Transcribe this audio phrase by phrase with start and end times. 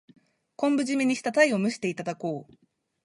[0.57, 2.53] 昆布じめにしたタイを蒸していただこう。